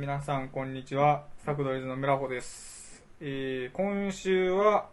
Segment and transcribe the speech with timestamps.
[0.00, 4.86] 皆さんこんにちはサクドリズの村穂です、えー今週は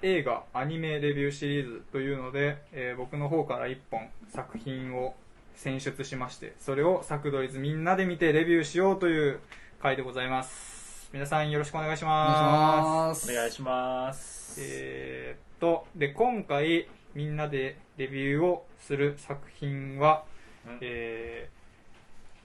[0.00, 5.14] 映画アニメレビューシリーズというので、えー僕の方から1本作品を
[5.54, 9.40] 選出しましてそれをサクドリズみんなで見てレビューしようという
[9.82, 13.32] 回でございます皆さんよろしくお願いしお願ますいします。
[13.32, 14.60] お願いします。
[14.62, 20.24] えーっとで今回みんなでレビューをする作品は、
[20.66, 21.54] うんえー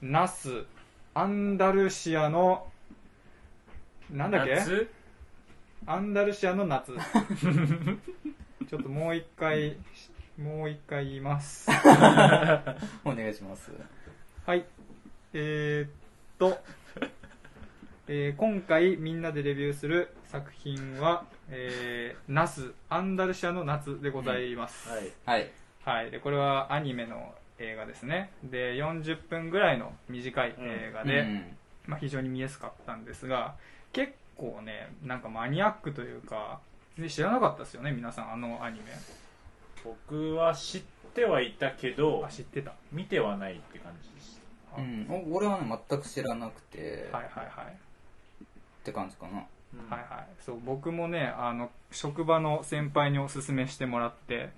[0.02, 0.66] ナス
[1.14, 2.68] アンダルシアの
[4.12, 4.56] なんだっけ？
[4.56, 4.90] 夏？
[5.86, 6.94] アンダルシアの夏。
[8.70, 9.78] ちょっともう一回
[10.38, 11.70] もう一回言います。
[13.04, 13.72] お願いします。
[14.46, 14.66] はい。
[15.34, 15.90] えーっ
[16.38, 16.62] と、
[18.08, 22.72] えー今回みんなでレビューする作品は、えーナス。
[22.90, 25.12] アンダルシアの夏でございます、はい。
[25.26, 25.52] はい。
[25.86, 28.32] はい、でこれはアニメの映画ですね。
[28.44, 31.44] で40分ぐらいの短い映画で、うん
[31.88, 33.56] まあ、非常に見やすかったんですが
[33.94, 36.60] 結構ねなんかマニアックというか
[36.96, 38.86] 全然知らなかったですよね皆さんあのアニメ。
[39.84, 40.82] 僕は知っ
[41.14, 42.74] てはいたけどあ、知ってた。
[42.92, 44.40] 見てはないって感じでし
[44.78, 47.74] うん、お俺はね、全く知らなくて、はいはいはい。
[47.74, 48.46] っ
[48.84, 49.46] て感じかな。
[49.90, 49.96] た。
[49.96, 50.28] はいはい。
[50.46, 54.50] そう僕もねあの職場の先輩におすすめしてもらって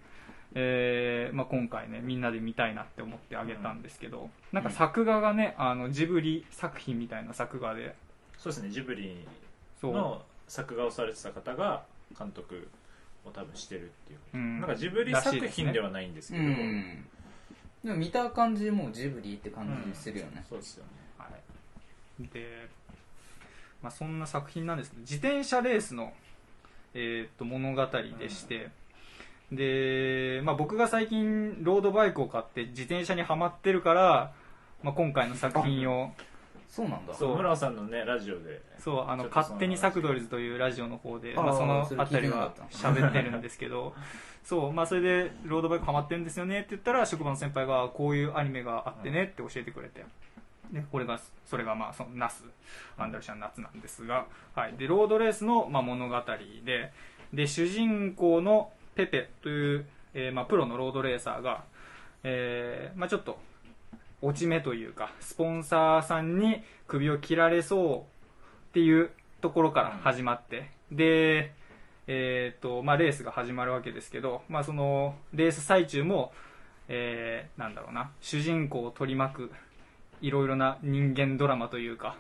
[0.53, 7.95] えーまあ、今回ねみんなで見たいなって思ってあげたんですけど、なんか作画がねあのジブリ作品みたいな作画で。
[8.38, 9.25] そうですね、ジブリ
[9.83, 11.83] の作画をされてた方が
[12.17, 12.67] 監督
[13.23, 14.19] を多分してるっていう。
[14.33, 14.59] うん。
[14.59, 17.05] なんかジブリ作品ではないんですうけど、ん。
[17.83, 20.43] でも見た感じもうジブリって感じするよね。
[20.49, 20.89] そうですよね。
[21.17, 21.27] は
[22.19, 22.67] い、で、
[23.81, 26.11] まあ、そんな作品なんですけど自転車レースの、
[26.93, 27.88] えーっと物語
[28.19, 28.69] でして、
[29.52, 34.32] で、まあ、僕が最近ロードバイクを買って自転車にはまってるから、
[34.84, 36.12] まあ、今回の作品を
[36.72, 37.14] そうなんだ。
[37.14, 37.36] そう。
[37.36, 38.62] 村尾さんのね、ラジオで。
[38.80, 43.94] そうあの勝手にサクドリズというラジオの方でまあ、そのそれ聞いてあたりは喋ってるんですけど
[44.44, 50.06] そう、まあ、それでロードバイクハマってるんですよねって言ったら職場の先輩がこういうアニメがあってねって教えてくれて。
[50.72, 52.45] でこれがそれがまあそのナス
[52.98, 54.26] アンダルシャン夏なんですが、
[54.56, 56.16] はい、でロードレースのまあ物語
[56.64, 56.94] で
[57.33, 61.63] で主人公のペペという、えーまあ、プロのロードレーサーが、
[62.23, 63.39] えーまあ、ちょっと
[64.21, 69.09] 落ち目というかスポンサーさんに首を切られそうっていう
[69.41, 71.53] ところから始まって、で、
[72.07, 76.31] えーとまあ、レースが始まるわけですけど、まあ、そのレース最中も、
[76.87, 79.52] えーなんだろうな主人公を取り巻く
[80.21, 82.17] いろいろな人間ドラマというか、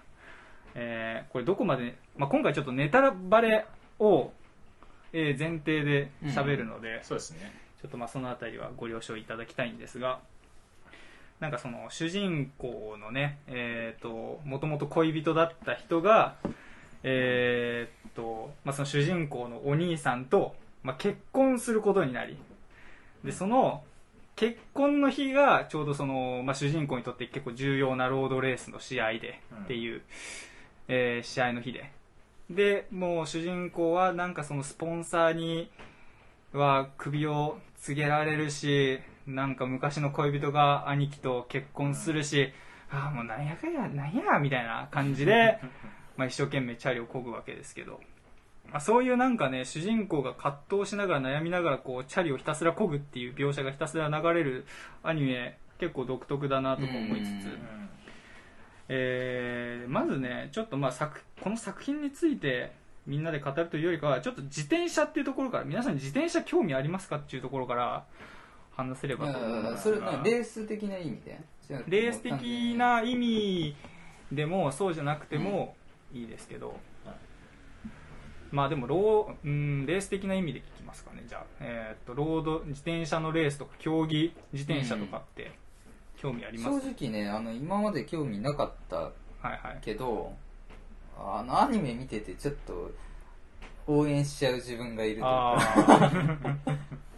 [0.73, 3.65] えーこれどこまで、まあ、今回ちょっとネタバレ
[3.99, 4.31] を、
[5.13, 7.53] えー前提で喋るので、そうですね。
[7.81, 10.19] ちょっとまあそのあたりはご了承いただきたいんですが、
[11.39, 16.35] なんかその主人公のね、えっ、と、もともと恋人だった人が、
[17.03, 22.37] えっ、と、まあその主人公のお兄さんと、まあ結婚することになり、
[23.23, 23.83] で、その、
[24.35, 30.01] 結婚の日がちょうどその、まあ、主人公にとって結構重要なロードレースの試合でうんっていう、
[30.87, 31.91] えー試合の日で
[32.55, 35.69] でもう主人公はなんかそのスポンサーに
[36.53, 42.51] は首を告げられるしなんか昔の恋人が兄貴と結婚するし、
[42.89, 45.59] ああもうなんやかやなんやみたいな感じで
[46.17, 48.01] まあ一生懸命チャリを漕ぐわけですけど、
[48.71, 54.65] まあ、そういうなんかね主人公が葛藤しながら悩みながらこうチャリをひたすら漕ぐっていう描写がひたすら流れる
[55.03, 57.91] アニメ結構独特だなとか思いつつ、うん
[58.93, 62.73] えーまずねちょっとまあ作この作品について
[63.07, 68.03] みんなで語るというよりかはちょっと自転車っていうところから皆さん自転車興味ありますかっていうところから
[68.75, 71.39] 話せればと思うんやですがそれレース的な意味で
[71.87, 73.75] レース的な意味
[74.31, 75.75] でもそうじゃなくても
[76.13, 76.77] いいですけど、はい
[78.51, 85.51] まあでもローうんレース的な意味で聞きますかねじゃあ、えーっとロード自転車のレースとか競技自転車とかって
[86.21, 89.79] 興味あります、正直ねあの今まで興味なかったはいはい。
[89.81, 90.31] けど
[91.17, 92.91] あのアニメ見ててちょっと
[93.87, 95.57] 応援しちゃう自分がいるとあ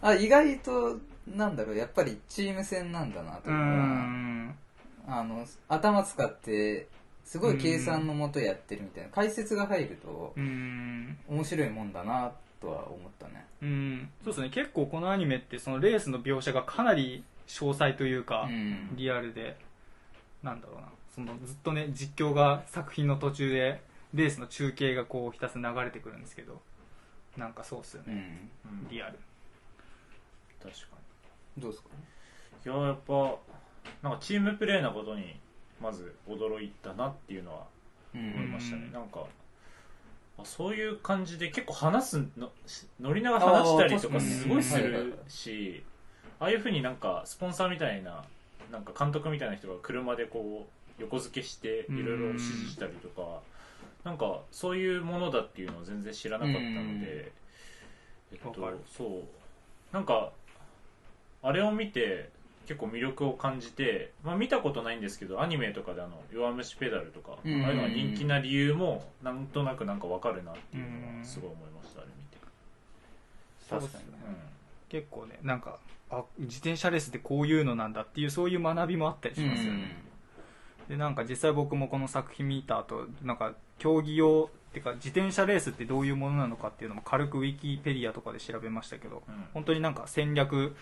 [0.00, 3.50] あ意外となんだろうやっぱりチーム戦なんだなとか。
[3.52, 4.56] ん。
[5.06, 6.88] あの頭使って
[7.24, 9.10] すごい計算のもとやってるみたいな。
[9.10, 13.46] 解説が入ると面白いもんだなとは思ったね。
[13.62, 14.08] うん。
[14.22, 14.50] そうですね。
[14.50, 18.96] 結構このアニメってそのレースの描写がかなり詳細というか、うん。
[18.96, 19.56] リアルで
[20.42, 20.88] なんだろうな。
[21.14, 23.80] そのずっとね実況が作品の途中で
[24.14, 26.60] レースの中継がこうひたすら流れてくるんですけど
[27.36, 28.18] なんかそうっすようね、ん。
[28.18, 29.18] うんリアル。
[30.62, 30.96] 確か
[31.58, 31.88] どうですか？
[32.64, 33.36] にいややっぱ
[34.02, 35.36] なんかチームプレーなことに
[35.80, 37.66] まず驚いたなっていうのは
[38.14, 38.92] う思いましたね、うん。
[38.92, 39.24] なんか
[40.38, 45.84] あそういう感じで結構話すのし乗りながら話したりとかすごいすはいはいはいるし
[46.40, 48.24] ああいうふうになんかスポンサーみたいな
[48.70, 50.66] なんか監督みたいな人が車でこ
[50.98, 53.40] う横付けしていろいろ指示したりとか
[54.04, 57.00] なんかそういうものだっていうのを全然知らなかったのうん。
[57.00, 57.32] で
[58.32, 58.54] えっと
[58.96, 59.08] そう。
[59.92, 60.30] なんか
[61.42, 62.30] あれを見て
[62.66, 67.62] 結構魅力を感じて、まあ、見たことないんですけどアニメとかであの弱虫ペダルとか、うん。
[67.62, 72.38] ああいうのが人気な理由もなんとなくなんかわかるなっていうのはすごい思いました、あれ見て、
[73.68, 74.04] 確かに。
[74.12, 74.54] ね
[74.88, 75.78] 結構ねなんか
[76.10, 79.96] あ自転車レースってこういうのなんだっていうそういう学びもあったりしますよね、
[80.88, 89.44] でなんか実際僕もこの作品見た後なんか競技用っていうか自転車レースってどういうものなのかっていうのも軽くウィキペディアとかで調べましたけどうん。
[89.54, 90.74] 本当になんか戦略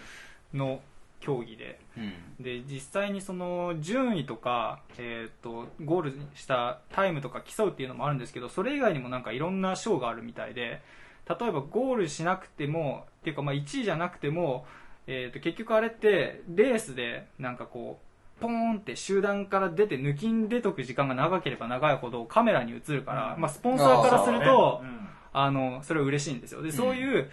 [0.54, 0.80] の
[1.20, 1.78] 競技で。
[1.96, 2.12] うん。
[2.40, 10.80] で実際にその順位とか、えー、とゴールしたタイムとか競うっていうのもあるんですけどそれ以外にもなんかいろんな賞があるみたいで
[11.28, 14.66] 例えばゴールしなくてもっていうかまあ1位じゃなくても、
[15.06, 23.40] えー、と結局あれってレースでなんかこうポーンって集団から出て抜きん出とく時間が長ければ長いほどカメラに映るから、うん。
[23.40, 24.90] まあ、スポンサーからするとそうね。
[24.90, 25.08] うん。
[25.34, 26.62] あのそれは嬉しいんですよ。
[26.62, 26.72] でん。
[26.72, 27.31] そういう、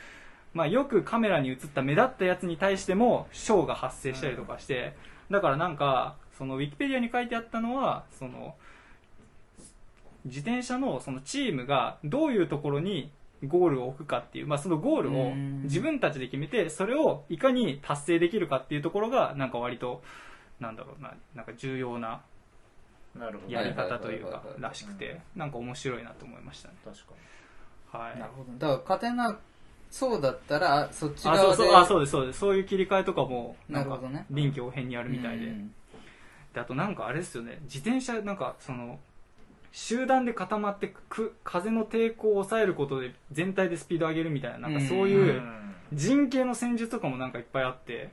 [0.53, 4.93] まあ、よくカメラに映った目立ったやつに対しても賞が発生したりとかして、
[5.31, 8.55] だからなんかそのウィキペディアに書いてあったのはその
[10.25, 13.11] 自転車のそのチームがどういうところに
[13.47, 15.63] ゴールを置くかっていう、まあ、そのゴールをうん。
[15.63, 20.01] 自分たちで決めてそれをいかに達成できるかっていうところがなんか割と
[20.59, 22.21] なんだろうななんか重要な
[23.47, 26.75] やり方というからしくてなんか面白いなと思いましたね。
[26.83, 26.97] 確
[27.91, 28.19] かはい。
[28.19, 28.51] なるほど。
[28.53, 29.39] だから勝てな
[29.89, 32.39] そうだったらあそっちあ側でそうそうあそうですそうです。
[32.39, 34.25] そういう切り替えとかもなんるほどね。
[34.29, 35.73] 臨機応変にやるみたいで,、うん。
[36.53, 37.59] であとなんかあれですよね。
[37.63, 38.99] 自転車なんかその
[39.71, 45.75] 集団で固まってく風の抵抗を抑えることで全体でスピード上げるみたいななんかそうにいううん。
[45.91, 48.09] 人形の戦術とかもなんかいっぱいあって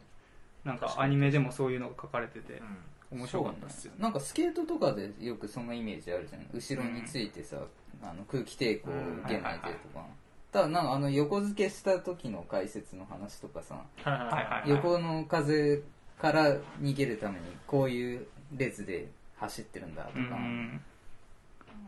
[0.65, 3.19] なんかアニメでもそういうのが書かれててうん。
[3.19, 3.93] 面白かったっすよ。
[3.99, 6.47] なんかスケートとかでよくそのイメージあるじゃん。
[6.53, 7.57] 後ろについてさ、
[8.03, 8.95] あの空気抵抗を
[9.25, 10.05] 受けないでとか、
[10.53, 13.85] ただなんかあの横付けした時の解説の話とかさ、
[14.67, 15.83] 横の風
[16.21, 18.27] から逃げるためにこういう
[18.57, 19.07] 列で
[19.37, 20.81] 走ってるんだとか、うん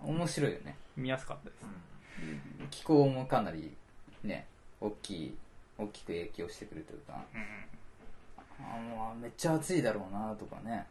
[0.05, 0.77] 面白いよね。
[0.97, 1.59] 見やすかったです。
[2.71, 3.73] 気候もかなり
[4.25, 4.47] ね
[4.81, 5.37] 大きい
[5.79, 7.23] 大きく影響してくるというか。
[8.61, 10.71] あもうめっちゃ暑いだろうなとかね。
[10.73, 10.85] ね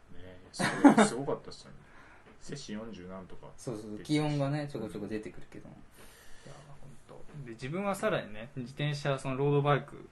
[1.04, 1.76] すごかったっすよね。
[2.40, 3.98] 摂氏40何とかそうそう。
[4.02, 5.74] 気温がねちょこちょこ出てくるけども。
[6.46, 10.08] いや本当で自分はさらにね自転車そのロードバイク。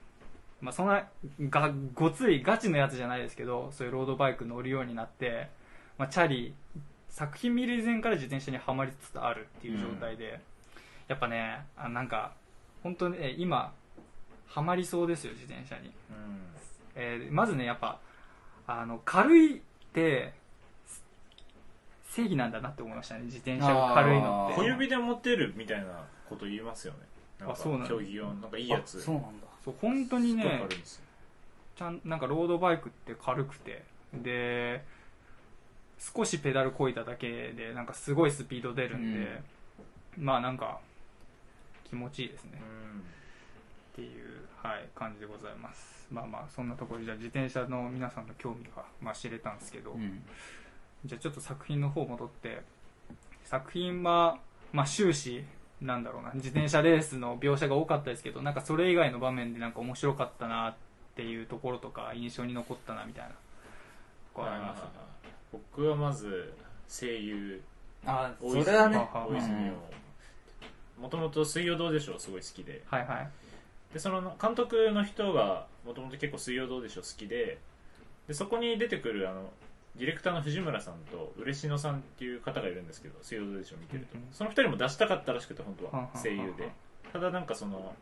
[0.61, 1.07] まあそんな
[1.49, 5.49] がごついガチのやつじゃないですけどそういうロードバイク乗るようになって、
[5.99, 6.55] まあ、チャリ
[7.09, 10.39] 作品見る以前から自転車にはまりつつあるっていう状態で、
[11.07, 12.33] やっぱねあなんか
[12.83, 13.73] 本当にね今
[14.47, 15.93] はまりそうですよ自転車に、うん。
[16.95, 17.99] えーまずねやっぱ
[18.67, 19.59] あの軽いっ
[19.93, 20.33] て
[22.11, 24.61] 正義なんだなって思いましたね自転車が軽いのって。
[24.61, 26.99] 小指で持てるみたいなこと言いますよね。
[27.41, 27.89] あそうなんだ。
[27.89, 28.97] 競技用なんかいいやつ。
[28.99, 29.47] あそうなんだ。
[29.63, 31.01] そう本当にね軽いんですよ。
[31.77, 33.83] ちゃんなんかロードバイクって軽くて。
[34.13, 34.83] で
[35.99, 39.41] 少しペダルこいただけでなんかすごいスピード出るんで、
[40.17, 40.79] まあなんか
[41.89, 42.61] 気持ちいいですね。
[43.93, 46.07] っていう、はい、感じでございます。
[46.11, 50.21] まあまあそんなところでじゃあ自転車の皆さんの興味が、まあ、知れたんですけど、うん。
[51.05, 52.61] じゃあちょっと作品の方戻って
[53.43, 54.39] 作品は、
[54.73, 55.43] まあ、終始
[55.81, 56.31] なんだろうな。
[56.33, 60.75] 自転車レースの描写が多かったですけどなんかそれ以外の場面でなんか面白かったなっ
[61.15, 63.35] ていうところとか印象に残ったなみたいなと
[64.33, 64.81] ころあります？
[65.51, 66.53] 僕はまず
[66.87, 67.61] 声優
[68.05, 68.97] あそれはね。
[69.13, 69.73] あ大泉を
[70.99, 72.83] もともと「水曜どうでしょう」すごい好きで。
[72.87, 73.29] はいはい。
[73.93, 77.59] でその監督の人がもともと結構「水曜どうでしょう」好きで。
[78.27, 79.49] でそこに出てくるあの
[79.95, 84.29] ディレクターの藤村さんと嬉野さんっていう方がいるんですけど「水曜どうでしょう」見てると、うんうん。
[84.31, 86.71] その二人も出したかったらしくて本当は声優で。
[87.13, 87.95] ただなんかその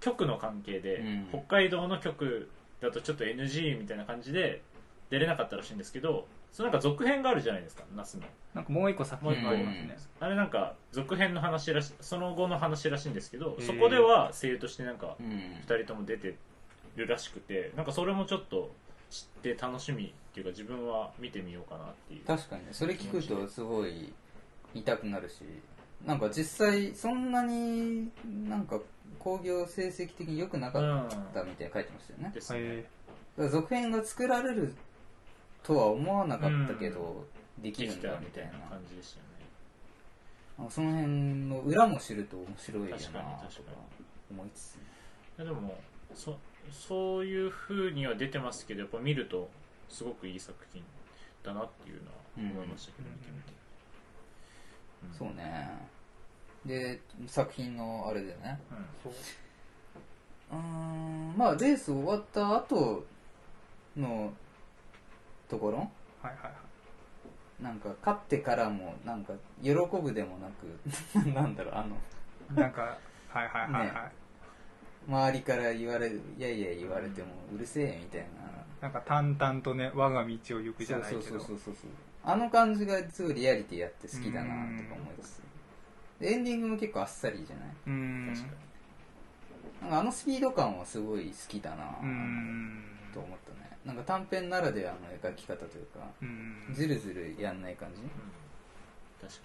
[0.00, 1.28] 局の関係で、うん。
[1.30, 4.62] 北海道の局だとちょっと NG みたいな感じで
[5.10, 8.26] 出れなかったらしいんですけどそのなんか続編があるじゃないですか那須の。
[8.54, 15.26] なんかもう一個作品がありますね、あれなんか続編の話らしその後の話らしいんですけどそこでは声優としてなんかうん。
[15.26, 16.36] 2人とも出て
[16.96, 18.70] るらしくてなんかそれもちょっと
[19.10, 22.24] 知って楽しみっていうか自分は見てみようかなっていう。
[22.26, 24.12] 確かにねそれ聞くとすごい
[24.74, 25.42] 痛くなるし
[26.04, 28.10] なんか実際そんなに
[28.48, 28.80] なんか
[29.18, 32.86] 興行成績的に良くなかったみたいに書いてましたよね、ですね、へ
[33.36, 34.74] だから続編が作られる
[35.62, 37.24] とは思わなかったけど、
[37.58, 38.12] できるんできた。
[38.12, 38.50] だみたいな。
[38.68, 39.32] 感じでしたよね。
[40.58, 41.08] あその辺
[41.48, 43.70] の裏も知ると面白いよなと確かに確か
[44.30, 44.36] に。
[44.38, 44.74] 思いつつ。
[44.74, 44.78] い
[45.38, 45.78] やでも
[46.14, 46.38] そ
[46.70, 49.48] そういう風には出てますけどやっぱ見ると
[49.88, 50.82] すごくいい作品
[51.42, 53.14] だなっていうのは思いましたけど、うん。
[53.14, 53.52] 見てみて、
[55.04, 55.18] うん。
[55.18, 55.70] そうね。
[56.64, 58.60] で作品のあれでね。
[59.02, 59.12] そう。
[60.52, 63.04] うーんまあレース終わった後
[63.96, 64.32] の
[65.52, 65.78] ところ？
[65.78, 67.62] はいはいはい。
[67.62, 69.32] なんか勝ってからもなんか
[69.62, 71.96] 喜ぶでもなく なんだろうあの。
[72.60, 73.92] なんかはいはいはいはい、ね。
[75.08, 78.28] 周りから言われるいやいや言われてもうるせえみたいな。
[78.80, 81.22] なんか淡々とね我が道を行くじゃないけど。
[81.22, 81.90] そうそうそうそうそう
[82.24, 85.42] あの感じがすごいリアリティやって好きだなとか思いつつ
[86.20, 87.68] でエンディングも結構あっさりじゃない？
[87.86, 88.34] うーん。
[88.34, 88.54] 確か
[89.82, 91.84] なんかあのスピード感はすごい好きだな
[93.12, 93.38] と思っ
[93.84, 94.98] なんか短編ならではの
[95.30, 96.74] 描き方というかうーん。
[96.74, 98.00] ずるずるやんない感じ？
[98.00, 99.40] に、うん、確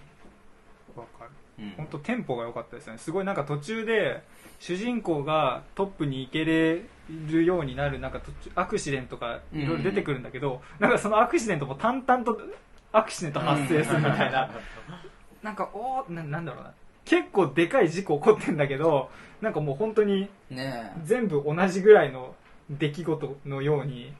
[0.95, 1.31] かわかる。
[1.59, 1.71] うん。
[1.77, 2.97] 本当テンポが良かったですね。
[2.97, 4.23] すごいなんか途中で
[4.59, 6.83] 主人公がトップに行けれ
[7.27, 12.39] るようになるなんか途中アクシデントがいろいろ出てくるんだけど、なんかそのアクシデントも淡々と
[12.91, 14.51] アクシデント発生するみたいな、
[15.43, 16.73] なんかおーななんだろうな。
[17.05, 22.35] 結構でかい事故起こってんだけどなんかもう本当にね全部同じぐらいの
[22.69, 24.13] 出来事のように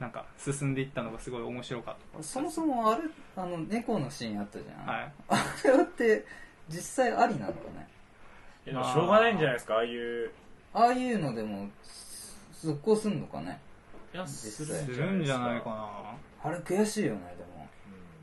[0.00, 3.02] なんか進んでいったのがすごい面白かっえそもそもあれ
[3.36, 6.24] あの猫のシーンあったじゃん、た、はい、あれって
[6.68, 7.86] 実際ありなのかね？
[8.66, 9.74] にいやでもしょうがないんじゃないですか？
[9.74, 9.78] あ。
[9.80, 10.30] あいう。
[10.72, 11.68] ああいうのでも
[12.62, 13.60] 続行すんのかね？
[14.14, 16.50] いやするするんじゃないかな。
[16.50, 17.68] あれ悔しいよねでも。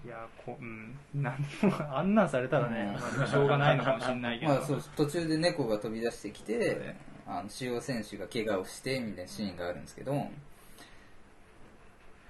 [0.05, 0.97] いやこうん。
[1.13, 3.19] なんもあんなんされたらね、うん。
[3.19, 10.13] まあしょうがないのかもしれないけど、まあそう途中で猫が飛び出してきて、ねあの主要選手が怪我をしてみたいなシーンがあるんですけど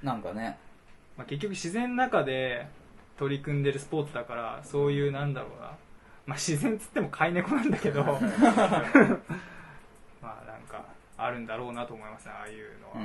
[0.04, 0.58] なんかね。
[1.18, 2.68] まあ、結局自然の中で
[3.18, 5.72] 取り組んでるスポーツだからそういうなんだろうな、
[6.28, 8.04] まあ、自然つっても飼い猫なんだけど。
[8.04, 8.20] まあ
[10.46, 10.86] なんか
[11.18, 13.00] あるんだろうなと思いますねああいうのは、う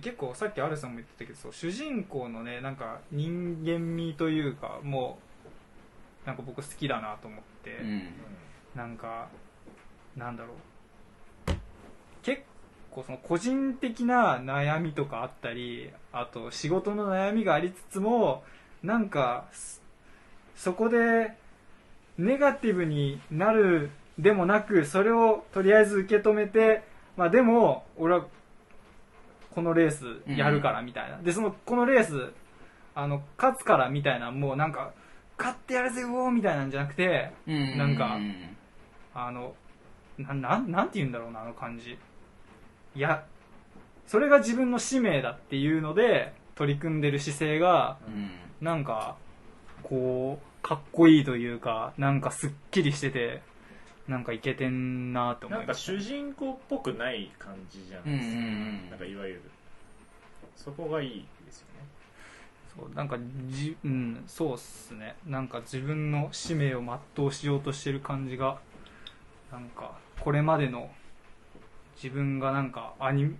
[0.00, 5.18] 結構さっきアルさんも言ってたけどそう主人公のねなんか人間味というかも
[6.24, 8.08] うなんか僕好きだなと思って、うん。
[8.74, 9.28] なんか
[10.16, 11.52] なんだろう。
[12.22, 12.46] 結構
[13.02, 18.44] その個人的な悩みとかあったりあと仕事の悩みがありつつも
[18.82, 19.80] なんかそ
[20.56, 21.34] そこで
[22.16, 26.84] ネガティブになるでもなくそれをとりあえず受け止めて
[27.16, 28.26] まあでも俺は
[29.54, 32.32] このレースやるからみたいな、でそのこのレース
[32.94, 34.92] あの勝つからみたいなもうなんか
[35.38, 37.78] 勝ってやるぜうおーみたいなんじゃなくてうん。
[37.78, 38.56] なんかうん
[39.14, 39.54] あの
[40.18, 41.96] ななんなんて言うんだろうなあの感じ
[42.94, 43.24] いや
[44.06, 48.30] それが自分の使命だっていうので取り組んでる姿勢がうん。
[48.60, 49.16] なんか
[49.82, 53.42] こうかっこいいというかなんかすっきりしてて
[54.08, 58.52] なんかいけてんなって思ないんか主人公っぽくない感じじゃないですか、うんうんう
[58.86, 58.90] ん。
[58.90, 59.42] なんかいわゆる。
[60.56, 61.84] そこがいいですよね。
[62.74, 65.16] そうなんかじうんそうっすね。
[65.26, 66.82] なんか自分の使命を
[67.16, 68.58] 全うしようとしてる感じが
[69.52, 70.90] なんかこれまでの
[71.96, 73.34] 自分がなんかアニ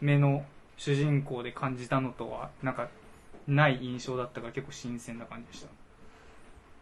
[0.00, 0.44] メの
[0.76, 2.88] 主人公で感じたのとはなんか
[3.46, 5.66] ない印象だったから結構新鮮な感じでし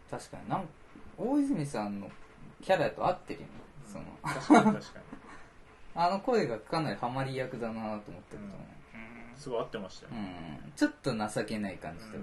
[0.09, 0.17] た。
[0.17, 0.67] 確かになん
[1.17, 2.09] 大泉さんの
[2.61, 3.53] キャラと合ってるよね
[3.91, 4.05] その。
[4.23, 5.05] 確かに確かに。
[5.95, 9.35] あの声がかなりハマり役だなと思ってると思う。
[9.35, 9.37] ん。
[9.37, 10.11] すごい合ってましたよ。
[10.13, 12.17] う、うん、ちょっと情けない感じとか、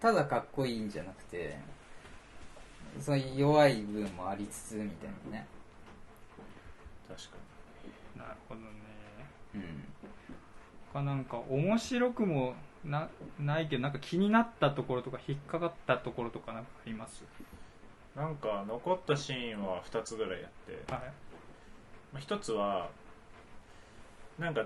[0.00, 1.56] ただかっこいいんじゃなくて
[3.00, 5.46] そういう弱い部分もありつつみたいなね
[7.16, 7.36] 確か
[8.18, 8.66] なるほどね。
[9.54, 9.84] うん。
[10.92, 12.54] 他なんか面白くも
[12.84, 17.22] なないけどなんか気になったところとか引っかかったところとかなんかあります？
[18.16, 21.02] になんか残ったシーンは2つぐらいあって、はい。
[22.12, 22.90] まあ、1つは
[24.38, 24.64] なんか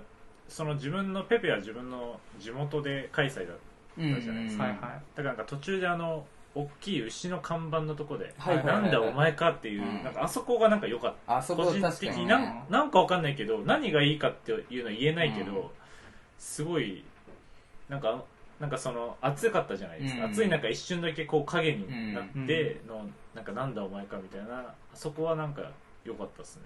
[0.49, 3.57] その自分のペペは自分の地元で開催だっ
[3.97, 4.81] たじゃないですか、はいはい。
[4.81, 8.83] だからなんか途中であの大きい牛の看板のとこで、はいはいはい。
[8.83, 10.03] なんだお前かっていう、うん。
[10.03, 11.37] なんかあそこがなんか良かった。
[11.37, 12.15] あそこ個人確かにね。
[12.15, 15.69] 的になんなんかわかんないけど何がいいかっていうのは言えないけど、うん。
[16.39, 17.05] すごい
[17.91, 18.25] なんか
[18.59, 20.31] なんかその暑かったじゃないですか、うん。
[20.31, 22.45] 暑い中一瞬だけこう影になうん。
[22.45, 25.61] っての、なんかなんだお前かみたいなあそこはなんか
[26.05, 26.63] 良かったですね。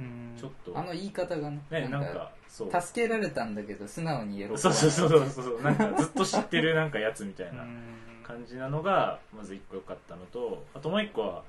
[0.00, 0.36] うん。
[0.38, 0.78] ちょっと。
[0.78, 2.82] あの言い方がねねなんかそう。
[2.82, 5.62] 助けられたんだけど素直に喜ばないそうそうそうそうそう。
[5.62, 7.62] なんかずっと知ってるなんかやつみたいな。
[7.62, 7.78] うん
[8.22, 11.42] 感じなのがまず一個良かったのとあともう一個は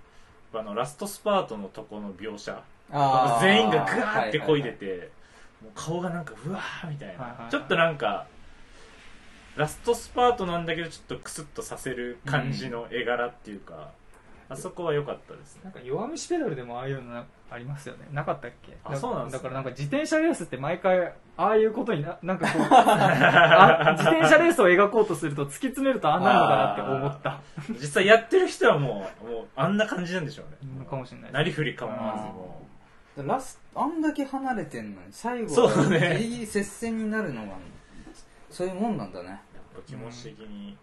[0.54, 2.62] あのラストスパートのとこの描写。
[3.42, 5.10] 全員がグワーって漕いではて、
[5.64, 7.52] もう顔がなんかうわーみたいな、はいはいはい。
[7.52, 8.28] ちょっとなんか
[9.56, 13.92] ラストスパートなんだけどちょっとクスッとさせる感じの絵柄っていうか、
[14.54, 15.62] あそこは良かったですね。
[15.66, 18.08] なんか弱虫ペダルでもああいうのなありますよね。
[18.12, 18.78] なかったっけ？
[18.84, 19.38] あそうなんですね。
[19.40, 27.40] だからなんか自転車レースって毎回ああいうことにな なんかこう あ自転車レースを描こうとすると突き詰めるとあんなのかなって思った。
[27.70, 30.80] 実際やってる人はもうもうあんな感じなんでしょうね。
[30.80, 32.24] のかもしれないなりふり構わず
[33.24, 36.16] もラスあんだけ離れてんのに最後そうね。
[36.18, 37.54] ギリギリ接戦になるのが
[38.50, 39.30] そういうもんなんだね。
[39.30, 39.40] やっ
[39.76, 40.78] ぱ気持ち的に、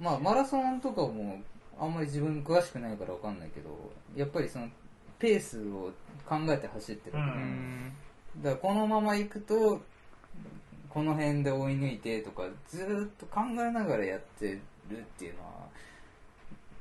[0.00, 1.40] まあマラソンとかも
[1.80, 4.68] あんまり自分詳しくないからわかんないけどやっぱりその
[5.18, 5.90] ペースを
[6.28, 7.92] 考えて走ってるわけうね、ん。
[8.42, 9.80] だからこのまま行くと
[10.88, 14.50] この辺で追い抜いてとかずーっと考えながらやって
[14.90, 15.50] るっていうのは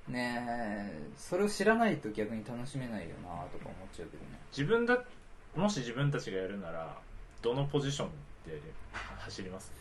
[0.10, 4.40] ねえそれを知らないと逆に楽しめないよなとか思っちゃうけどね。
[4.52, 5.02] 自分だ
[5.56, 6.98] もし自分たちがやるなら
[7.42, 8.10] どのポジション
[8.46, 8.60] で
[9.20, 9.72] 走ります？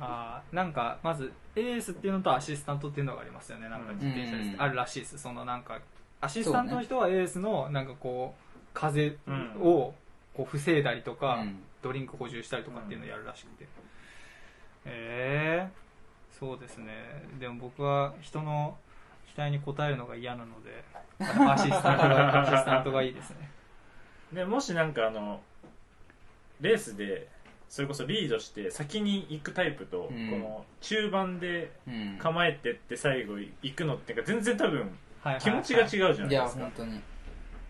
[0.00, 3.68] あーなんかまずエースっていうのとアシスタントっていうのがありますよね。
[3.68, 5.18] なんか自転車です、うんあるらしいです。
[5.18, 5.80] そのなんか
[6.20, 9.16] アシスタントの人はエースのなんかこう風
[9.60, 9.94] を
[10.34, 11.62] こう防いだりとか、うん。
[11.84, 13.66] ドリンク補充したりとかっていうのをやるらしくて、
[14.86, 15.72] ええ
[16.32, 16.94] そうですね。
[17.38, 18.78] でも僕は人の
[19.26, 20.82] 期待に応えるのが嫌なので
[21.20, 23.50] アシスタントが アシスタントがいいですね。
[24.32, 25.42] でもしなんかあの
[26.62, 27.28] レースで
[27.74, 30.30] それこそリードして先に行くタイプと、うん。
[30.30, 32.18] この中盤でうん。
[32.20, 34.88] 構えてって最後行くのってか全然多分はい
[35.24, 35.40] はいはい。
[35.40, 37.00] 気持ちが違うじゃないいやですか、本当に。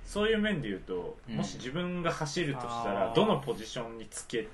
[0.05, 1.37] そういう面で言うと、うん。
[1.37, 3.15] もし自分が走るとしたあらー。
[3.15, 4.47] どのポジションにつけ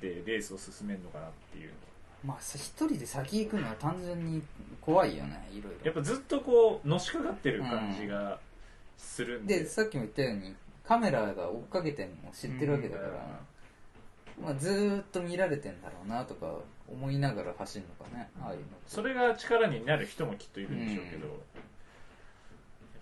[0.00, 1.70] てレースを進めるのかなっていう。
[2.24, 4.42] まあ一人で先行くのは単純に
[4.80, 5.84] 怖いよねいろいろ。
[5.84, 8.40] やっぱずっとこうのしかかってる感じが
[8.98, 13.40] するんで、でさっきも言ったようにカメラが追っかけてるのを知ってるわけだから、
[14.42, 16.46] まあ、ずーっと見られてんだろうなとか
[16.88, 21.32] 思いながら走るのかねああいうのそれが力になる人もきっといるんでしょうけど、うん。
[21.32, 21.40] やっ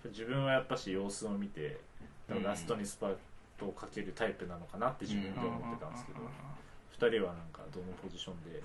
[0.03, 1.79] ぱ自分はやっぱし様子を見て
[2.29, 2.43] うん。
[2.43, 3.15] ラストにスパー
[3.59, 6.27] トをかけるタイプなのかなって自分で思ってたんですけど、うん。
[7.09, 8.61] 2人はなんかどのポジションで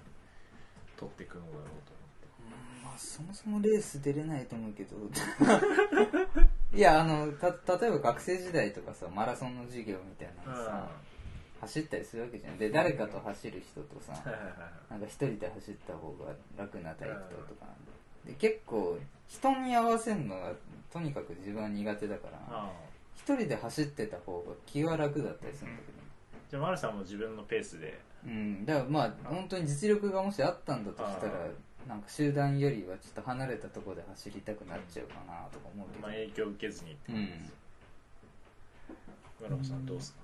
[0.97, 1.93] 取っていくのだろうと
[2.41, 2.85] うん。
[2.85, 4.97] まあそもそもレース出れないと思うけど。
[6.73, 10.89] いやあのた例えば学生時代とかさマラソンの授業みたいなのさ、
[11.61, 12.59] 走ったりするわけじゃん。
[12.59, 14.13] で誰かと走る人とさ、
[14.89, 17.67] なんか一人で走った方が楽なタイプととか
[18.25, 18.33] で。
[18.35, 20.53] 結構人に合わせるのが
[20.93, 22.71] とにかく自分は苦手だから
[23.15, 25.99] 一人で走ってた方が気は楽だったりするんだけど、
[26.51, 28.01] じゃあ丸さんも自分のペースで。
[28.25, 37.49] うん、だからまあ本当に実力がもしあったんだとしたらあなんか集団よりはちょっと離れたところで走りたくなっちゃうかなとか思うけど、まあ、影響を受けずにって感じです。
[37.49, 37.55] よ
[39.41, 40.19] 村本さんどうですか？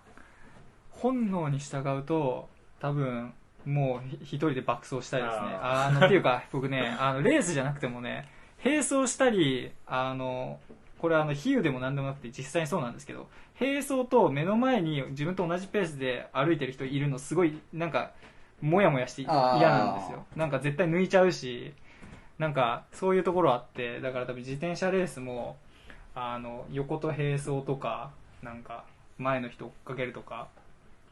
[0.96, 2.48] 本能に従うと
[2.80, 3.32] 多分
[3.64, 5.38] もうひ一人で爆走したいですね。
[5.60, 8.28] ああのっていうか 僕ねあのレースじゃなくてもね
[8.64, 10.60] 並走したりあの
[10.98, 13.28] これはあの比喩でも何でもなくて実際にそうなんですけど
[13.60, 18.12] 並走と目の前に自分と同じペースで歩いてる人いるのすごいなんか
[18.60, 20.24] モヤモヤして嫌なんですよ。
[20.36, 21.74] なんか絶対抜いちゃうし
[22.38, 25.56] なんかそういうところあってだから多分自転車レースも
[26.14, 28.10] あの横と並走とか
[28.42, 28.84] なんか
[29.18, 30.48] 前の人追っかけるとか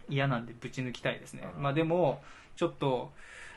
[0.09, 1.63] 嫌なんでぶち抜きたいですね、うん。
[1.63, 2.23] まあでも
[2.57, 3.13] ちょっと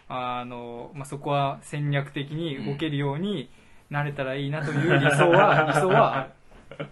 [0.09, 3.49] あの、まあ、そこは戦略的に動けるように
[3.89, 6.87] なれたらいいなという理想は、 理想はある。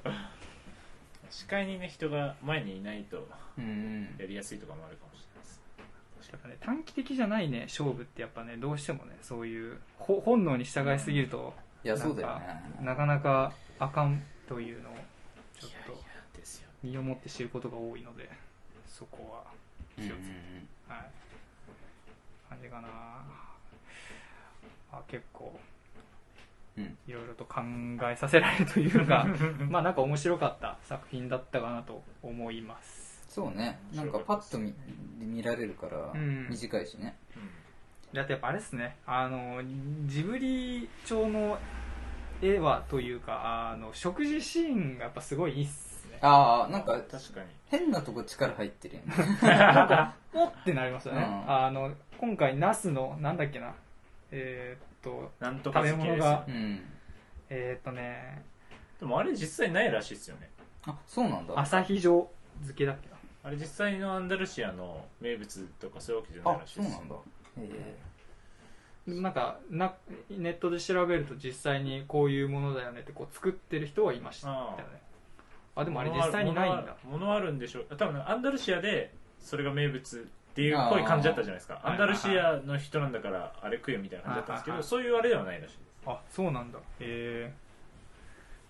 [1.30, 3.28] 視界にね人が前にいないと
[4.18, 5.62] やりやすいとかもあるかもしれないです。
[6.32, 12.62] やっぱね、短期的じゃないね勝負ってやっぱねどうしてもねそういうほ本能に従いすぎるといやそうだよね。
[12.82, 14.94] なかなかあかんというのを
[15.60, 16.04] ちょっと
[16.84, 18.30] 身をもって知ることが多いので
[18.88, 19.52] そこは。
[19.98, 20.18] うんうんうん。
[20.88, 21.12] はい。
[22.50, 22.88] 感じかな。
[24.92, 25.60] あ結構。
[26.78, 26.98] うん。
[27.08, 27.62] いろいろと考
[28.12, 29.26] えさせられるというか
[29.70, 33.26] まあなんか面白かった作品だったかなと思います。
[33.30, 33.80] そうね。
[33.94, 34.74] なんかパッと見
[35.18, 36.48] 見られるからうん。
[36.50, 37.18] 短いしね、
[38.14, 38.98] だってやっぱあれですね。
[39.06, 39.62] あの
[40.06, 41.60] ジブリ調の
[42.42, 45.85] 絵はというかあの食事シーンがやっぱすごいいいっす
[46.16, 46.20] ね。
[46.22, 47.48] ああなんか確かに。
[47.68, 49.14] 変なとこ力入ってるよね
[50.34, 51.52] おってなりますよね、うん。
[51.52, 53.74] あの今回ナスのなんだっけな。
[54.32, 55.98] えーっとなんとか好きです。
[55.98, 56.46] よ食べ物が。
[56.48, 56.80] うん。
[57.50, 58.44] えーっとね。
[59.00, 60.50] でもあれ実際ないらしいですよね。
[60.86, 61.54] あそうなんだ。
[61.60, 63.16] 朝日状漬けだっけな。
[63.44, 67.16] あれ実際のアンダルシアの名物とかそういうわけじゃないあらしいですそうなんだ。
[67.58, 67.98] へ
[69.22, 69.94] なんかな
[70.32, 74.84] ネットで調べると実際にこういうものだよねってこう作ってる人はいましたよね。
[74.84, 75.05] あ
[75.84, 76.96] でもあれ実際にないんだ。
[77.04, 77.96] 物あるんでしょう。
[77.98, 81.82] 多分アンダルシアでそれが名物っていうっぽい感じだったじゃないですか。
[81.84, 85.86] アンダルシアの人なんだからあれ食えよみたいな感じだったんですけどそういうあれではないらしいです。
[86.08, 86.80] あそうなんだ。
[86.80, 87.54] へえ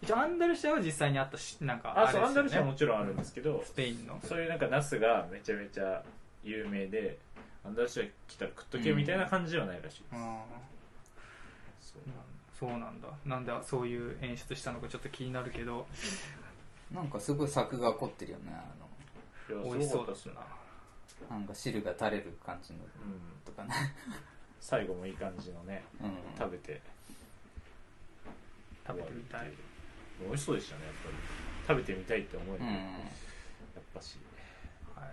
[0.01, 2.27] 一応アンダルシアは実際にあったしなんかあそうれですよね。
[2.27, 4.19] アンダルシアはもちろんあるんですけどスペインの。
[4.23, 6.01] そういうなんかナスがめちゃめちゃ
[6.43, 7.17] 有名で
[7.63, 10.43] アンダルシア来たら食っとけよみたいな感じではないらしいです、あ
[11.81, 12.67] そう。
[12.67, 13.07] ーそうなんだ。
[13.25, 15.87] なんでそういう演出したのかちょっと気になるけど
[16.91, 20.07] なんかすごい作が凝ってるよねあいや美味しそう。
[20.07, 20.55] だすごかったっ
[21.07, 22.85] すねのなんか汁が垂れる感じのうん
[23.45, 23.73] とかね。
[24.59, 26.11] 最後もいい感じのねうん。
[26.37, 26.81] 食べて。
[28.85, 29.51] 食べてみたい。
[30.19, 31.15] 美味しそうでしたねやっぱり。
[31.67, 32.69] 食べてみたいって思える、うん。
[32.69, 32.75] や
[33.79, 34.17] っぱし。
[34.95, 35.09] はい。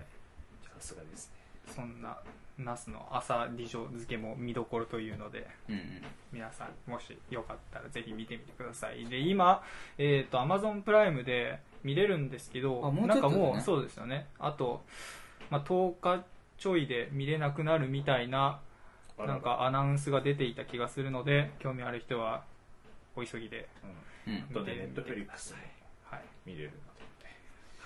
[0.65, 2.19] さすがですねそんな
[2.59, 5.83] ナスの朝理女漬けも見どころというのでうんうん。
[6.33, 9.07] 皆さんもしよかったらぜひ見てみてください。
[9.07, 9.63] で今
[9.99, 14.27] えっ、と Amazon プライムで見れるんですけどあもうちなんかもうそうですよね。
[14.39, 14.83] あと、
[15.51, 16.25] まあ、10日
[16.59, 18.61] ちょいで見れなくなるみたいな
[19.19, 22.45] なんかアナウンスが出ていた気がするので興味ある人は
[23.17, 23.69] お急ぎで。
[24.27, 25.57] 見てトフリックスで
[26.05, 26.77] はい、見れるな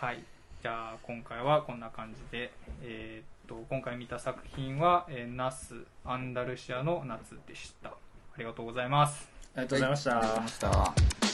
[0.00, 0.22] とはい、
[0.60, 7.90] じゃあ今回はこんな感じで、えーっと今回見た作品は、えーナス・アンダルシアの夏でした。
[7.90, 7.94] あ
[8.38, 9.28] りがとうございます。
[9.54, 10.58] ありがとうございました、ありがとうございまし
[11.20, 11.25] た